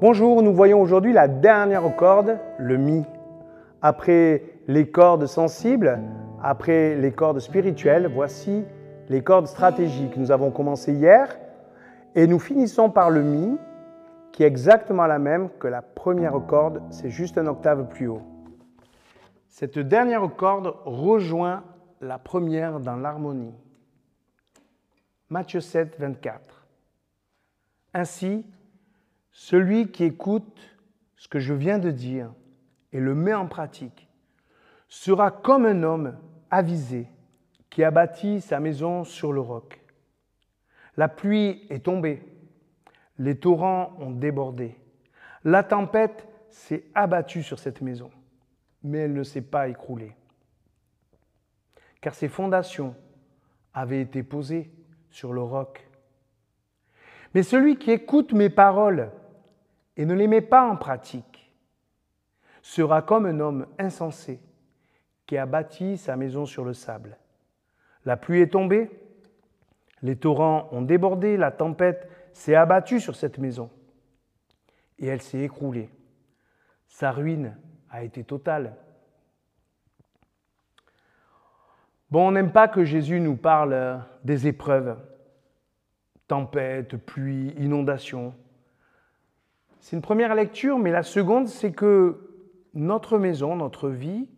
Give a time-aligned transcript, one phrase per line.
[0.00, 3.04] Bonjour, nous voyons aujourd'hui la dernière corde, le Mi.
[3.82, 6.00] Après les cordes sensibles,
[6.42, 8.64] après les cordes spirituelles, voici
[9.10, 10.16] les cordes stratégiques.
[10.16, 11.38] Nous avons commencé hier
[12.14, 13.58] et nous finissons par le Mi,
[14.32, 18.22] qui est exactement la même que la première corde, c'est juste un octave plus haut.
[19.48, 21.62] Cette dernière corde rejoint
[22.00, 23.52] la première dans l'harmonie.
[25.28, 26.66] Matthieu 7, 24.
[27.92, 28.46] Ainsi,
[29.32, 30.60] celui qui écoute
[31.16, 32.32] ce que je viens de dire
[32.92, 34.08] et le met en pratique
[34.88, 36.18] sera comme un homme
[36.50, 37.06] avisé
[37.68, 39.80] qui a bâti sa maison sur le roc.
[40.96, 42.22] La pluie est tombée,
[43.18, 44.76] les torrents ont débordé,
[45.44, 48.10] la tempête s'est abattue sur cette maison,
[48.82, 50.16] mais elle ne s'est pas écroulée,
[52.00, 52.96] car ses fondations
[53.72, 54.72] avaient été posées
[55.10, 55.88] sur le roc.
[57.34, 59.12] Mais celui qui écoute mes paroles
[60.00, 61.52] et ne les met pas en pratique
[62.62, 64.40] sera comme un homme insensé
[65.26, 67.18] qui a bâti sa maison sur le sable.
[68.06, 68.90] La pluie est tombée,
[70.00, 73.68] les torrents ont débordé, la tempête s'est abattue sur cette maison
[74.98, 75.90] et elle s'est écroulée.
[76.88, 77.58] Sa ruine
[77.90, 78.76] a été totale.
[82.10, 84.96] Bon, on n'aime pas que Jésus nous parle des épreuves,
[86.26, 88.34] tempête, pluie, inondation.
[89.80, 92.18] C'est une première lecture, mais la seconde, c'est que
[92.74, 94.28] notre maison, notre vie,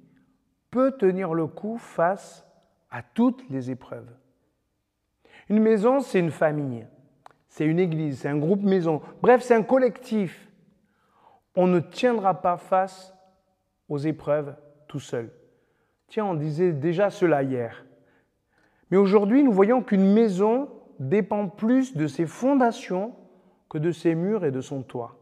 [0.70, 2.46] peut tenir le coup face
[2.90, 4.08] à toutes les épreuves.
[5.48, 6.86] Une maison, c'est une famille,
[7.48, 10.48] c'est une église, c'est un groupe maison, bref, c'est un collectif.
[11.56, 13.12] On ne tiendra pas face
[13.88, 14.54] aux épreuves
[14.88, 15.30] tout seul.
[16.06, 17.84] Tiens, on disait déjà cela hier.
[18.90, 23.14] Mais aujourd'hui, nous voyons qu'une maison dépend plus de ses fondations
[23.68, 25.21] que de ses murs et de son toit.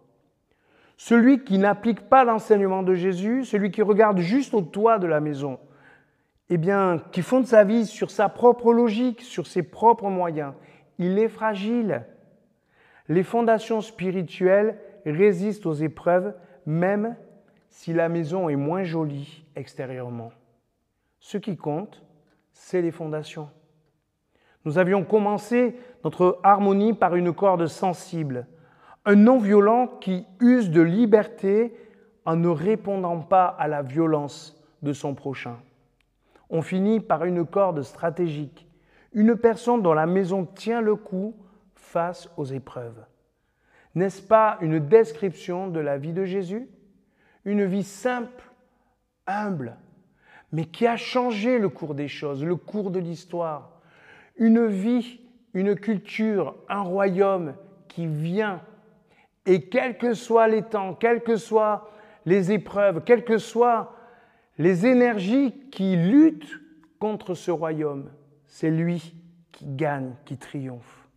[1.02, 5.20] Celui qui n'applique pas l'enseignement de Jésus, celui qui regarde juste au toit de la
[5.20, 5.58] maison,
[6.50, 10.52] eh bien, qui fonde sa vie sur sa propre logique, sur ses propres moyens,
[10.98, 12.04] il est fragile.
[13.08, 16.34] Les fondations spirituelles résistent aux épreuves,
[16.66, 17.16] même
[17.70, 20.32] si la maison est moins jolie extérieurement.
[21.18, 22.04] Ce qui compte,
[22.52, 23.48] c'est les fondations.
[24.66, 28.46] Nous avions commencé notre harmonie par une corde sensible,
[29.04, 31.74] un non-violent qui use de liberté
[32.24, 35.58] en ne répondant pas à la violence de son prochain.
[36.50, 38.66] On finit par une corde stratégique,
[39.12, 41.34] une personne dont la maison tient le coup
[41.74, 43.04] face aux épreuves.
[43.94, 46.68] N'est-ce pas une description de la vie de Jésus?
[47.44, 48.44] Une vie simple,
[49.26, 49.76] humble,
[50.52, 53.80] mais qui a changé le cours des choses, le cours de l'histoire.
[54.36, 55.20] Une vie,
[55.54, 57.54] une culture, un royaume
[57.88, 58.60] qui vient
[59.46, 61.90] et quels que soient les temps, quelles que soient
[62.26, 63.94] les épreuves, quelles que soient
[64.58, 66.60] les énergies qui luttent
[66.98, 68.10] contre ce royaume,
[68.46, 69.14] c'est lui
[69.52, 71.08] qui gagne, qui triomphe.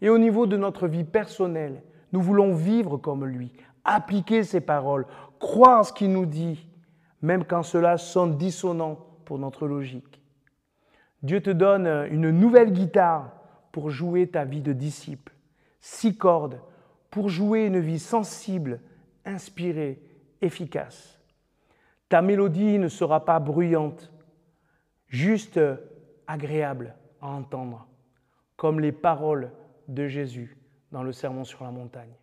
[0.00, 3.52] Et au niveau de notre vie personnelle, nous voulons vivre comme lui,
[3.84, 5.06] appliquer ses paroles,
[5.38, 6.68] croire ce qu'il nous dit,
[7.22, 10.22] même quand cela sonne dissonant pour notre logique.
[11.22, 13.32] Dieu te donne une nouvelle guitare
[13.72, 15.32] pour jouer ta vie de disciple.
[15.80, 16.60] Six cordes
[17.10, 18.80] pour jouer une vie sensible,
[19.24, 20.02] inspirée,
[20.40, 21.20] efficace.
[22.08, 24.12] Ta mélodie ne sera pas bruyante,
[25.08, 25.60] juste
[26.26, 27.86] agréable à entendre,
[28.56, 29.50] comme les paroles
[29.88, 30.56] de Jésus
[30.92, 32.19] dans le Sermon sur la montagne.